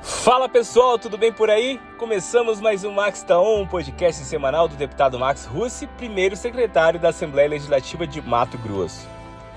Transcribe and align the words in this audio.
Fala 0.00 0.48
pessoal, 0.48 0.96
tudo 0.96 1.18
bem 1.18 1.32
por 1.32 1.50
aí? 1.50 1.80
Começamos 1.98 2.60
mais 2.60 2.84
um 2.84 2.92
Max 2.92 3.22
Taon, 3.22 3.62
um 3.62 3.66
podcast 3.66 4.22
semanal 4.24 4.68
do 4.68 4.76
deputado 4.76 5.18
Max 5.18 5.44
Russi, 5.44 5.88
primeiro 5.88 6.36
secretário 6.36 7.00
da 7.00 7.08
Assembleia 7.08 7.48
Legislativa 7.48 8.06
de 8.06 8.22
Mato 8.22 8.56
Grosso. 8.58 9.08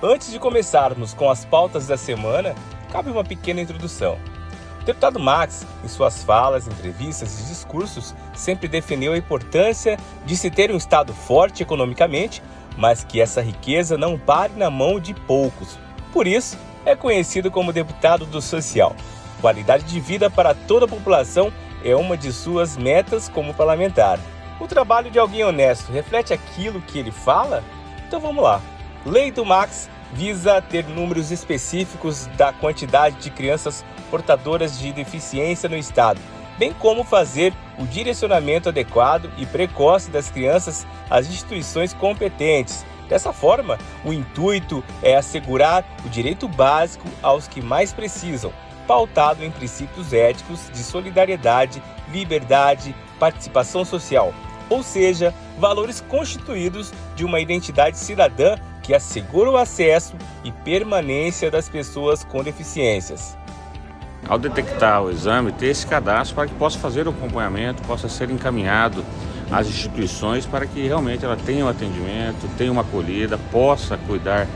Antes 0.02 0.32
de 0.32 0.40
começarmos 0.40 1.14
com 1.14 1.30
as 1.30 1.46
pautas 1.46 1.86
da 1.86 1.96
semana, 1.96 2.56
cabe 2.92 3.12
uma 3.12 3.24
pequena 3.24 3.62
introdução. 3.62 4.18
O 4.82 4.84
deputado 4.84 5.20
Max, 5.20 5.66
em 5.84 5.88
suas 5.88 6.24
falas, 6.24 6.68
entrevistas 6.68 7.40
e 7.40 7.44
discursos, 7.44 8.16
sempre 8.34 8.68
defendeu 8.68 9.14
a 9.14 9.18
importância 9.18 9.96
de 10.26 10.36
se 10.36 10.50
ter 10.50 10.72
um 10.72 10.78
Estado 10.78 11.14
forte 11.14 11.62
economicamente, 11.62 12.42
mas 12.76 13.04
que 13.04 13.22
essa 13.22 13.42
riqueza 13.42 13.96
não 13.96 14.18
pare 14.18 14.54
na 14.56 14.72
mão 14.72 15.00
de 15.00 15.14
poucos. 15.14 15.78
Por 16.12 16.26
isso, 16.26 16.58
é 16.84 16.96
conhecido 16.96 17.52
como 17.52 17.72
deputado 17.72 18.26
do 18.26 18.42
social. 18.42 18.96
Qualidade 19.42 19.86
de 19.86 20.00
vida 20.00 20.30
para 20.30 20.54
toda 20.54 20.86
a 20.86 20.88
população 20.88 21.52
é 21.84 21.96
uma 21.96 22.16
de 22.16 22.32
suas 22.32 22.78
metas 22.78 23.28
como 23.28 23.56
parlamentar. 23.56 24.20
O 24.60 24.68
trabalho 24.68 25.10
de 25.10 25.18
alguém 25.18 25.44
honesto 25.44 25.92
reflete 25.92 26.32
aquilo 26.32 26.80
que 26.80 27.00
ele 27.00 27.12
fala? 27.12 27.64
Então 28.08 28.20
vamos 28.20 28.44
lá. 28.44 28.62
Lei 29.04 29.32
do 29.32 29.44
Max 29.44 29.90
visa 30.14 30.62
ter 30.62 30.86
números 30.86 31.32
específicos 31.32 32.28
da 32.38 32.54
quantidade 32.54 33.16
de 33.16 33.32
crianças 33.32 33.84
portadoras 34.12 34.78
de 34.78 34.92
deficiência 34.92 35.68
no 35.68 35.76
estado, 35.76 36.20
bem 36.60 36.72
como 36.74 37.04
fazer 37.04 37.52
o 37.80 37.88
direcionamento 37.88 38.70
adequado 38.70 39.32
e 39.40 39.46
precoce 39.48 40.12
das 40.12 40.30
crianças 40.30 40.86
às 41.10 41.28
instituições 41.28 41.94
competentes. 41.94 42.86
Dessa 43.10 43.34
forma, 43.34 43.80
o 44.06 44.14
intuito 44.14 44.84
é 45.02 45.16
assegurar 45.16 45.84
o 46.06 46.10
direito 46.10 46.48
básico 46.48 47.08
aos 47.24 47.48
que 47.48 47.62
mais 47.62 47.92
precisam, 47.92 48.54
pautado 48.88 49.44
em 49.44 49.52
princípios 49.52 50.14
éticos 50.14 50.70
de 50.74 50.84
solidariedade, 50.84 51.82
liberdade, 52.12 52.96
participação 53.20 53.86
social, 53.86 54.34
ou 54.70 54.84
seja, 54.84 55.34
valores 55.60 56.02
constituídos 56.02 56.92
de 57.16 57.24
uma 57.24 57.40
identidade 57.40 57.98
cidadã 57.98 58.56
que 58.82 58.94
assegura 58.94 59.52
o 59.52 59.58
acesso 59.58 60.16
e 60.44 60.52
permanência 60.52 61.52
das 61.52 61.70
pessoas 61.70 62.24
com 62.24 62.44
deficiências. 62.44 63.38
Ao 64.28 64.38
detectar 64.38 65.04
o 65.04 65.10
exame, 65.10 65.52
ter 65.52 65.68
esse 65.68 65.86
cadastro 65.86 66.36
para 66.36 66.48
que 66.48 66.54
possa 66.56 66.80
fazer 66.80 67.08
o 67.08 67.12
acompanhamento, 67.12 67.82
possa 67.84 68.08
ser 68.08 68.30
encaminhado 68.30 69.04
às 69.52 69.68
instituições 69.68 70.46
para 70.46 70.66
que 70.66 70.88
realmente 70.88 71.26
ela 71.26 71.36
tenha 71.36 71.66
um 71.66 71.68
atendimento, 71.68 72.50
tenha 72.58 72.72
uma 72.72 72.82
acolhida, 72.82 73.38
possa 73.52 73.98
cuidar 73.98 74.48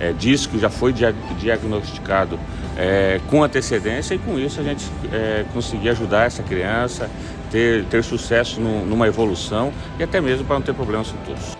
é, 0.00 0.12
disso 0.12 0.48
que 0.48 0.58
já 0.58 0.70
foi 0.70 0.92
diagnosticado 0.92 2.40
é, 2.76 3.20
com 3.28 3.42
antecedência 3.42 4.14
e 4.14 4.18
com 4.18 4.38
isso 4.38 4.60
a 4.60 4.62
gente 4.62 4.84
é, 5.12 5.44
conseguir 5.52 5.90
ajudar 5.90 6.26
essa 6.26 6.42
criança, 6.42 7.10
ter, 7.50 7.84
ter 7.86 8.02
sucesso 8.02 8.60
no, 8.60 8.84
numa 8.86 9.06
evolução 9.06 9.72
e 9.98 10.02
até 10.02 10.20
mesmo 10.20 10.44
para 10.44 10.56
não 10.56 10.62
ter 10.62 10.74
problemas 10.74 11.08
futuros. 11.08 11.56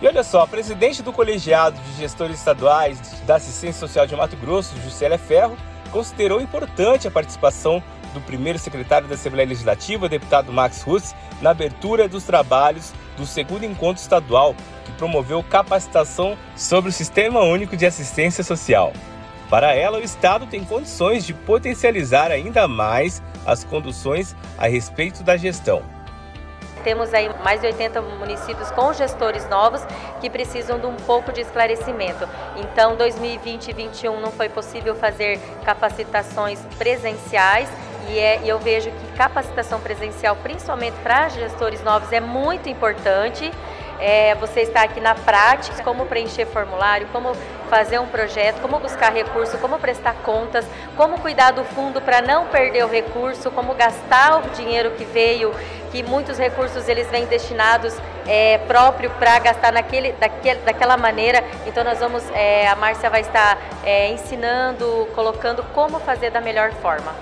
E 0.00 0.06
olha 0.06 0.22
só, 0.22 0.42
a 0.42 0.46
presidente 0.46 1.02
do 1.02 1.12
Colegiado 1.12 1.80
de 1.80 2.00
Gestores 2.00 2.38
Estaduais 2.38 2.98
da 3.26 3.36
Assistência 3.36 3.80
Social 3.80 4.06
de 4.06 4.14
Mato 4.14 4.36
Grosso, 4.36 4.74
Juscelia 4.82 5.18
Ferro, 5.18 5.56
considerou 5.90 6.40
importante 6.40 7.06
a 7.06 7.10
participação 7.10 7.82
do 8.12 8.20
primeiro 8.20 8.58
secretário 8.58 9.08
da 9.08 9.14
Assembleia 9.14 9.48
Legislativa, 9.48 10.08
deputado 10.08 10.52
Max 10.52 10.82
Russ, 10.82 11.14
na 11.40 11.50
abertura 11.50 12.08
dos 12.08 12.24
trabalhos 12.24 12.92
do 13.16 13.26
segundo 13.26 13.64
encontro 13.64 14.02
estadual, 14.02 14.54
que 14.84 14.92
promoveu 14.92 15.42
capacitação 15.42 16.36
sobre 16.56 16.90
o 16.90 16.92
Sistema 16.92 17.40
Único 17.40 17.76
de 17.76 17.86
Assistência 17.86 18.42
Social. 18.44 18.92
Para 19.48 19.74
ela, 19.74 19.98
o 19.98 20.02
Estado 20.02 20.46
tem 20.46 20.64
condições 20.64 21.24
de 21.24 21.34
potencializar 21.34 22.30
ainda 22.30 22.66
mais 22.66 23.22
as 23.46 23.62
conduções 23.62 24.34
a 24.58 24.66
respeito 24.66 25.22
da 25.22 25.36
gestão. 25.36 25.82
Temos 26.82 27.14
aí 27.14 27.30
mais 27.42 27.62
de 27.62 27.66
80 27.68 28.02
municípios 28.02 28.70
com 28.70 28.92
gestores 28.92 29.48
novos 29.48 29.82
que 30.20 30.28
precisam 30.28 30.78
de 30.78 30.86
um 30.86 30.96
pouco 30.96 31.32
de 31.32 31.40
esclarecimento. 31.40 32.28
Então, 32.56 32.94
2020 32.94 33.68
e 33.68 33.72
2021 33.72 34.20
não 34.20 34.30
foi 34.30 34.50
possível 34.50 34.94
fazer 34.94 35.40
capacitações 35.64 36.60
presenciais 36.76 37.70
e, 38.10 38.18
é, 38.18 38.42
e 38.42 38.48
eu 38.48 38.58
vejo 38.58 38.90
que 38.90 39.12
capacitação 39.16 39.80
presencial, 39.80 40.36
principalmente 40.36 40.94
para 41.02 41.30
gestores 41.30 41.82
novos, 41.82 42.12
é 42.12 42.20
muito 42.20 42.68
importante 42.68 43.50
é, 44.00 44.34
você 44.34 44.60
está 44.60 44.82
aqui 44.82 45.00
na 45.00 45.14
prática, 45.14 45.82
como 45.82 46.06
preencher 46.06 46.46
formulário, 46.46 47.06
como 47.12 47.34
fazer 47.68 47.98
um 47.98 48.06
projeto, 48.06 48.60
como 48.60 48.78
buscar 48.78 49.12
recurso, 49.12 49.58
como 49.58 49.78
prestar 49.78 50.14
contas, 50.16 50.66
como 50.96 51.18
cuidar 51.20 51.50
do 51.52 51.64
fundo 51.64 52.00
para 52.00 52.20
não 52.20 52.46
perder 52.46 52.84
o 52.84 52.88
recurso, 52.88 53.50
como 53.50 53.74
gastar 53.74 54.38
o 54.38 54.50
dinheiro 54.50 54.92
que 54.92 55.04
veio, 55.04 55.52
que 55.90 56.02
muitos 56.02 56.38
recursos 56.38 56.88
eles 56.88 57.08
vêm 57.10 57.26
destinados 57.26 57.94
é, 58.26 58.58
próprio 58.58 59.10
para 59.10 59.38
gastar 59.38 59.72
naquele, 59.72 60.12
daquele, 60.12 60.60
daquela 60.60 60.96
maneira. 60.96 61.44
Então 61.66 61.84
nós 61.84 61.98
vamos, 61.98 62.22
é, 62.30 62.66
a 62.68 62.76
Márcia 62.76 63.08
vai 63.08 63.20
estar 63.20 63.58
é, 63.84 64.10
ensinando, 64.10 65.08
colocando 65.14 65.62
como 65.74 65.98
fazer 66.00 66.30
da 66.30 66.40
melhor 66.40 66.72
forma. 66.74 67.14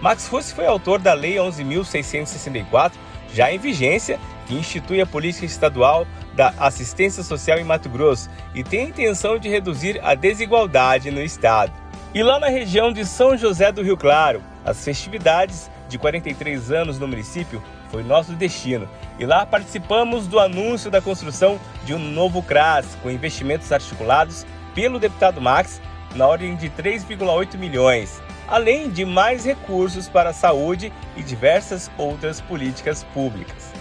Max 0.00 0.26
Russo 0.28 0.54
foi 0.54 0.66
autor 0.66 0.98
da 0.98 1.12
Lei 1.12 1.34
11.664, 1.34 2.92
já 3.34 3.52
em 3.52 3.58
vigência, 3.58 4.18
que 4.50 4.56
institui 4.56 5.00
a 5.00 5.06
política 5.06 5.46
estadual 5.46 6.04
da 6.34 6.52
assistência 6.58 7.22
social 7.22 7.58
em 7.58 7.64
Mato 7.64 7.88
Grosso 7.88 8.28
e 8.52 8.64
tem 8.64 8.80
a 8.80 8.88
intenção 8.88 9.38
de 9.38 9.48
reduzir 9.48 10.00
a 10.02 10.16
desigualdade 10.16 11.08
no 11.12 11.22
estado. 11.22 11.72
E 12.12 12.20
lá 12.20 12.40
na 12.40 12.48
região 12.48 12.92
de 12.92 13.06
São 13.06 13.36
José 13.36 13.70
do 13.70 13.80
Rio 13.80 13.96
Claro, 13.96 14.42
as 14.64 14.84
festividades 14.84 15.70
de 15.88 15.96
43 15.98 16.72
anos 16.72 16.98
no 16.98 17.06
município 17.06 17.62
foi 17.92 18.02
nosso 18.02 18.32
destino. 18.32 18.88
E 19.20 19.24
lá 19.24 19.46
participamos 19.46 20.26
do 20.26 20.40
anúncio 20.40 20.90
da 20.90 21.00
construção 21.00 21.60
de 21.84 21.94
um 21.94 21.98
novo 21.98 22.42
CRAS 22.42 22.98
com 23.04 23.10
investimentos 23.10 23.70
articulados 23.70 24.44
pelo 24.74 24.98
deputado 24.98 25.40
Max 25.40 25.80
na 26.16 26.26
ordem 26.26 26.56
de 26.56 26.68
3,8 26.70 27.56
milhões, 27.56 28.20
além 28.48 28.90
de 28.90 29.04
mais 29.04 29.44
recursos 29.44 30.08
para 30.08 30.30
a 30.30 30.34
saúde 30.34 30.92
e 31.16 31.22
diversas 31.22 31.88
outras 31.96 32.40
políticas 32.40 33.04
públicas. 33.14 33.79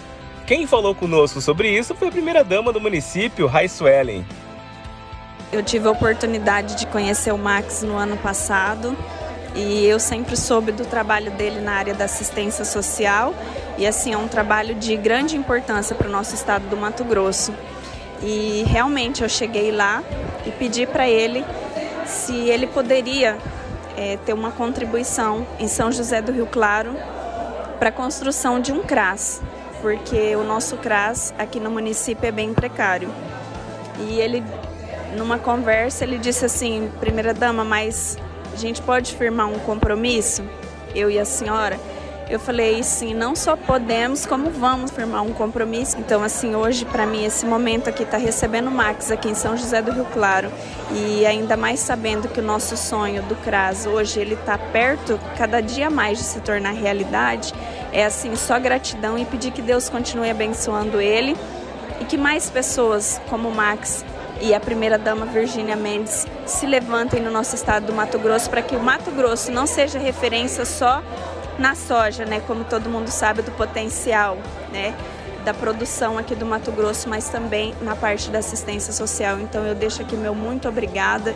Quem 0.49 0.65
falou 0.65 0.95
conosco 0.95 1.39
sobre 1.41 1.69
isso 1.69 1.93
foi 1.93 2.07
a 2.07 2.11
primeira-dama 2.11 2.73
do 2.73 2.81
município, 2.81 3.45
Raíssa 3.45 3.87
Ellen. 3.87 4.25
Eu 5.51 5.61
tive 5.61 5.87
a 5.87 5.91
oportunidade 5.91 6.73
de 6.73 6.87
conhecer 6.87 7.31
o 7.31 7.37
Max 7.37 7.83
no 7.83 7.95
ano 7.95 8.17
passado 8.17 8.97
e 9.53 9.85
eu 9.85 9.99
sempre 9.99 10.35
soube 10.35 10.71
do 10.71 10.87
trabalho 10.87 11.29
dele 11.29 11.61
na 11.61 11.73
área 11.73 11.93
da 11.93 12.05
assistência 12.05 12.65
social 12.65 13.35
e 13.77 13.85
assim 13.85 14.11
é 14.11 14.17
um 14.17 14.27
trabalho 14.27 14.73
de 14.73 14.97
grande 14.97 15.37
importância 15.37 15.95
para 15.95 16.07
o 16.07 16.11
nosso 16.11 16.33
estado 16.33 16.67
do 16.67 16.75
Mato 16.75 17.03
Grosso. 17.03 17.53
E 18.23 18.63
realmente 18.65 19.21
eu 19.21 19.29
cheguei 19.29 19.71
lá 19.71 20.01
e 20.47 20.49
pedi 20.49 20.87
para 20.87 21.07
ele 21.07 21.45
se 22.07 22.33
ele 22.33 22.65
poderia 22.65 23.37
é, 23.95 24.17
ter 24.25 24.33
uma 24.33 24.49
contribuição 24.49 25.45
em 25.59 25.67
São 25.67 25.91
José 25.91 26.23
do 26.23 26.31
Rio 26.31 26.47
Claro 26.47 26.95
para 27.77 27.89
a 27.89 27.91
construção 27.91 28.59
de 28.59 28.71
um 28.71 28.81
CRAS, 28.81 29.43
porque 29.81 30.35
o 30.35 30.43
nosso 30.43 30.77
CRAS 30.77 31.33
aqui 31.37 31.59
no 31.59 31.69
município 31.69 32.27
é 32.27 32.31
bem 32.31 32.53
precário. 32.53 33.09
E 33.99 34.19
ele, 34.19 34.43
numa 35.17 35.37
conversa, 35.37 36.03
ele 36.03 36.17
disse 36.17 36.45
assim, 36.45 36.89
primeira 36.99 37.33
dama, 37.33 37.63
mas 37.63 38.17
a 38.53 38.57
gente 38.57 38.81
pode 38.81 39.15
firmar 39.15 39.47
um 39.47 39.59
compromisso, 39.59 40.43
eu 40.95 41.09
e 41.09 41.19
a 41.19 41.25
senhora? 41.25 41.79
Eu 42.29 42.39
falei, 42.39 42.83
sim, 42.83 43.15
não 43.15 43.35
só 43.35 43.55
podemos, 43.55 44.23
como 44.23 44.51
vamos 44.51 44.91
firmar 44.91 45.23
um 45.23 45.33
compromisso. 45.33 45.97
Então, 45.97 46.23
assim, 46.23 46.53
hoje, 46.53 46.85
para 46.85 47.03
mim, 47.03 47.25
esse 47.25 47.43
momento 47.43 47.89
aqui, 47.89 48.05
tá 48.05 48.17
recebendo 48.17 48.67
o 48.67 48.71
Max 48.71 49.09
aqui 49.09 49.29
em 49.29 49.33
São 49.33 49.57
José 49.57 49.81
do 49.81 49.91
Rio 49.91 50.05
Claro, 50.13 50.51
e 50.91 51.25
ainda 51.25 51.57
mais 51.57 51.79
sabendo 51.79 52.27
que 52.27 52.39
o 52.39 52.43
nosso 52.43 52.77
sonho 52.77 53.23
do 53.23 53.35
CRAS 53.37 53.87
hoje, 53.87 54.19
ele 54.19 54.35
está 54.35 54.59
perto, 54.59 55.19
cada 55.39 55.59
dia 55.59 55.89
mais, 55.89 56.19
de 56.19 56.23
se 56.23 56.39
tornar 56.41 56.69
realidade, 56.69 57.51
é 57.91 58.05
assim, 58.05 58.35
só 58.35 58.59
gratidão 58.59 59.17
e 59.17 59.25
pedir 59.25 59.51
que 59.51 59.61
Deus 59.61 59.89
continue 59.89 60.29
abençoando 60.29 61.01
ele 61.01 61.35
e 61.99 62.05
que 62.05 62.17
mais 62.17 62.49
pessoas 62.49 63.19
como 63.29 63.49
o 63.49 63.55
Max 63.55 64.05
e 64.41 64.53
a 64.53 64.59
primeira-dama 64.59 65.25
Virgínia 65.25 65.75
Mendes 65.75 66.25
se 66.45 66.65
levantem 66.65 67.21
no 67.21 67.29
nosso 67.29 67.55
estado 67.55 67.87
do 67.87 67.93
Mato 67.93 68.17
Grosso 68.17 68.49
para 68.49 68.61
que 68.61 68.75
o 68.75 68.79
Mato 68.79 69.11
Grosso 69.11 69.51
não 69.51 69.67
seja 69.67 69.99
referência 69.99 70.65
só 70.65 71.03
na 71.57 71.75
soja, 71.75 72.23
né, 72.23 72.41
como 72.47 72.63
todo 72.63 72.89
mundo 72.89 73.09
sabe 73.09 73.41
do 73.41 73.51
potencial, 73.51 74.37
né, 74.71 74.95
da 75.43 75.53
produção 75.53 76.17
aqui 76.17 76.35
do 76.35 76.45
Mato 76.45 76.71
Grosso, 76.71 77.09
mas 77.09 77.27
também 77.27 77.75
na 77.81 77.95
parte 77.95 78.29
da 78.29 78.39
assistência 78.39 78.93
social. 78.93 79.39
Então 79.39 79.65
eu 79.65 79.75
deixo 79.75 80.01
aqui 80.01 80.15
meu 80.15 80.33
muito 80.33 80.69
obrigada. 80.69 81.35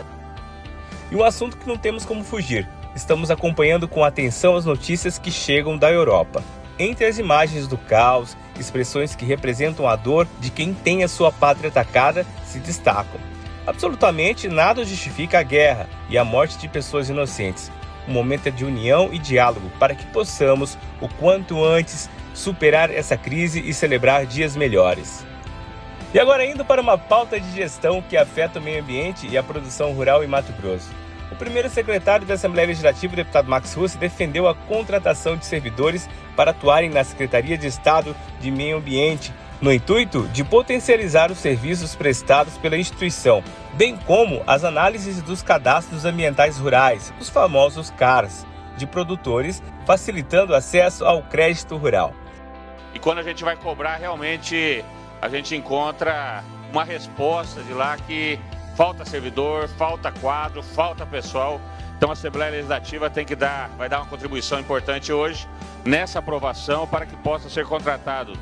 E 1.10 1.16
um 1.16 1.22
assunto 1.22 1.56
que 1.58 1.66
não 1.68 1.76
temos 1.76 2.04
como 2.04 2.24
fugir. 2.24 2.66
Estamos 2.94 3.28
acompanhando 3.28 3.88
com 3.88 4.04
atenção 4.04 4.54
as 4.54 4.64
notícias 4.64 5.18
que 5.18 5.30
chegam 5.30 5.76
da 5.76 5.90
Europa. 5.90 6.44
Entre 6.78 7.04
as 7.04 7.18
imagens 7.18 7.66
do 7.66 7.76
caos, 7.76 8.36
expressões 8.58 9.16
que 9.16 9.24
representam 9.24 9.88
a 9.88 9.96
dor 9.96 10.28
de 10.38 10.48
quem 10.48 10.72
tem 10.72 11.02
a 11.02 11.08
sua 11.08 11.32
pátria 11.32 11.68
atacada 11.68 12.24
se 12.44 12.60
destacam. 12.60 13.20
Absolutamente 13.66 14.48
nada 14.48 14.84
justifica 14.84 15.40
a 15.40 15.42
guerra 15.42 15.88
e 16.08 16.16
a 16.16 16.24
morte 16.24 16.56
de 16.56 16.68
pessoas 16.68 17.08
inocentes. 17.08 17.70
O 18.06 18.12
momento 18.12 18.46
é 18.46 18.50
de 18.50 18.64
união 18.64 19.08
e 19.12 19.18
diálogo 19.18 19.70
para 19.78 19.94
que 19.94 20.06
possamos, 20.06 20.78
o 21.00 21.08
quanto 21.08 21.64
antes, 21.64 22.08
superar 22.32 22.90
essa 22.90 23.16
crise 23.16 23.60
e 23.60 23.74
celebrar 23.74 24.24
dias 24.24 24.54
melhores. 24.54 25.26
E 26.12 26.18
agora 26.20 26.46
indo 26.46 26.64
para 26.64 26.80
uma 26.80 26.96
pauta 26.96 27.40
de 27.40 27.50
gestão 27.50 28.00
que 28.02 28.16
afeta 28.16 28.60
o 28.60 28.62
meio 28.62 28.80
ambiente 28.80 29.26
e 29.26 29.36
a 29.36 29.42
produção 29.42 29.92
rural 29.92 30.22
em 30.22 30.28
Mato 30.28 30.52
Grosso. 30.52 30.90
O 31.34 31.36
primeiro 31.36 31.68
secretário 31.68 32.24
da 32.24 32.34
Assembleia 32.34 32.68
Legislativa, 32.68 33.12
o 33.12 33.16
deputado 33.16 33.50
Max 33.50 33.74
Russo, 33.74 33.98
defendeu 33.98 34.46
a 34.46 34.54
contratação 34.54 35.36
de 35.36 35.44
servidores 35.44 36.08
para 36.36 36.52
atuarem 36.52 36.88
na 36.88 37.02
Secretaria 37.02 37.58
de 37.58 37.66
Estado 37.66 38.14
de 38.40 38.52
Meio 38.52 38.76
Ambiente, 38.76 39.34
no 39.60 39.72
intuito 39.72 40.28
de 40.28 40.44
potencializar 40.44 41.32
os 41.32 41.38
serviços 41.38 41.96
prestados 41.96 42.56
pela 42.56 42.78
instituição, 42.78 43.42
bem 43.72 43.96
como 43.96 44.44
as 44.46 44.62
análises 44.62 45.20
dos 45.22 45.42
cadastros 45.42 46.04
ambientais 46.04 46.56
rurais, 46.58 47.12
os 47.20 47.28
famosos 47.28 47.90
CARs, 47.90 48.46
de 48.76 48.86
produtores, 48.86 49.60
facilitando 49.84 50.54
acesso 50.54 51.04
ao 51.04 51.20
crédito 51.24 51.76
rural. 51.76 52.14
E 52.94 53.00
quando 53.00 53.18
a 53.18 53.24
gente 53.24 53.42
vai 53.42 53.56
cobrar, 53.56 53.96
realmente 53.96 54.84
a 55.20 55.28
gente 55.28 55.56
encontra 55.56 56.44
uma 56.70 56.84
resposta 56.84 57.60
de 57.64 57.72
lá 57.72 57.96
que 57.96 58.38
falta 58.76 59.04
servidor, 59.04 59.68
falta 59.68 60.10
quadro, 60.12 60.62
falta 60.62 61.06
pessoal. 61.06 61.60
Então 61.96 62.10
a 62.10 62.12
Assembleia 62.12 62.50
Legislativa 62.50 63.08
tem 63.08 63.24
que 63.24 63.36
dar, 63.36 63.70
vai 63.78 63.88
dar 63.88 64.00
uma 64.00 64.06
contribuição 64.06 64.58
importante 64.58 65.12
hoje 65.12 65.48
nessa 65.84 66.18
aprovação 66.18 66.86
para 66.86 67.06
que 67.06 67.16
possa 67.16 67.48
ser 67.48 67.64
contratado. 67.66 68.36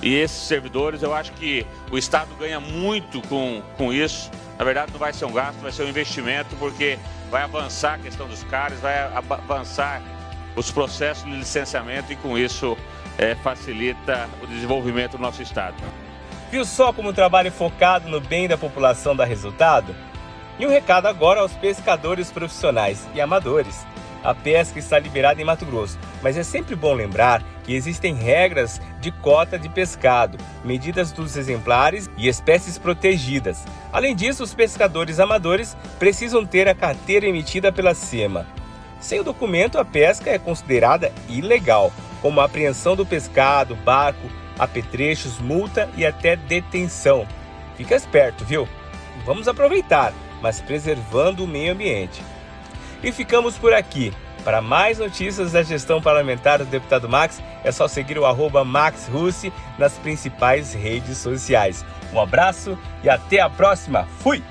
E 0.00 0.14
esses 0.14 0.48
servidores, 0.48 1.02
eu 1.02 1.14
acho 1.14 1.32
que 1.32 1.66
o 1.90 1.96
Estado 1.96 2.34
ganha 2.34 2.58
muito 2.58 3.22
com, 3.28 3.62
com 3.76 3.92
isso. 3.92 4.30
Na 4.58 4.64
verdade, 4.64 4.92
não 4.92 4.98
vai 4.98 5.12
ser 5.12 5.24
um 5.24 5.32
gasto, 5.32 5.60
vai 5.60 5.70
ser 5.70 5.84
um 5.84 5.88
investimento, 5.88 6.56
porque 6.56 6.98
vai 7.30 7.42
avançar 7.42 7.94
a 7.94 7.98
questão 7.98 8.26
dos 8.26 8.42
caras, 8.44 8.80
vai 8.80 8.98
avançar 8.98 10.02
os 10.56 10.70
processos 10.70 11.24
de 11.24 11.30
licenciamento 11.30 12.12
e 12.12 12.16
com 12.16 12.36
isso 12.36 12.76
é, 13.16 13.34
facilita 13.36 14.28
o 14.42 14.46
desenvolvimento 14.46 15.12
do 15.12 15.22
nosso 15.22 15.40
Estado. 15.40 15.76
Viu 16.52 16.66
só 16.66 16.92
como 16.92 17.08
o 17.08 17.12
trabalho 17.14 17.50
focado 17.50 18.10
no 18.10 18.20
bem 18.20 18.46
da 18.46 18.58
população 18.58 19.16
dá 19.16 19.24
resultado? 19.24 19.96
E 20.58 20.66
um 20.66 20.68
recado 20.68 21.06
agora 21.06 21.40
aos 21.40 21.54
pescadores 21.54 22.30
profissionais 22.30 23.08
e 23.14 23.22
amadores. 23.22 23.86
A 24.22 24.34
pesca 24.34 24.78
está 24.78 24.98
liberada 24.98 25.40
em 25.40 25.46
Mato 25.46 25.64
Grosso, 25.64 25.98
mas 26.22 26.36
é 26.36 26.42
sempre 26.42 26.76
bom 26.76 26.92
lembrar 26.92 27.42
que 27.64 27.74
existem 27.74 28.14
regras 28.14 28.82
de 29.00 29.10
cota 29.10 29.58
de 29.58 29.66
pescado, 29.70 30.36
medidas 30.62 31.10
dos 31.10 31.38
exemplares 31.38 32.10
e 32.18 32.28
espécies 32.28 32.76
protegidas. 32.76 33.64
Além 33.90 34.14
disso, 34.14 34.44
os 34.44 34.52
pescadores 34.52 35.18
amadores 35.18 35.74
precisam 35.98 36.44
ter 36.44 36.68
a 36.68 36.74
carteira 36.74 37.26
emitida 37.26 37.72
pela 37.72 37.94
SEMA. 37.94 38.46
Sem 39.00 39.20
o 39.20 39.24
documento, 39.24 39.78
a 39.78 39.86
pesca 39.86 40.28
é 40.28 40.38
considerada 40.38 41.10
ilegal, 41.30 41.90
como 42.20 42.42
a 42.42 42.44
apreensão 42.44 42.94
do 42.94 43.06
pescado, 43.06 43.74
barco, 43.74 44.28
apetrechos, 44.58 45.38
multa 45.38 45.88
e 45.96 46.04
até 46.04 46.36
detenção. 46.36 47.26
Fica 47.76 47.94
esperto, 47.94 48.44
viu? 48.44 48.68
Vamos 49.24 49.48
aproveitar, 49.48 50.12
mas 50.40 50.60
preservando 50.60 51.44
o 51.44 51.48
meio 51.48 51.72
ambiente. 51.72 52.22
E 53.02 53.10
ficamos 53.10 53.56
por 53.56 53.72
aqui. 53.72 54.12
Para 54.44 54.60
mais 54.60 54.98
notícias 54.98 55.52
da 55.52 55.62
gestão 55.62 56.02
parlamentar 56.02 56.58
do 56.58 56.64
deputado 56.64 57.08
Max, 57.08 57.40
é 57.62 57.70
só 57.70 57.86
seguir 57.86 58.18
o 58.18 58.26
arroba 58.26 58.64
Max 58.64 59.08
nas 59.78 59.92
principais 59.98 60.74
redes 60.74 61.18
sociais. 61.18 61.84
Um 62.12 62.20
abraço 62.20 62.76
e 63.04 63.08
até 63.08 63.40
a 63.40 63.48
próxima. 63.48 64.06
Fui! 64.18 64.42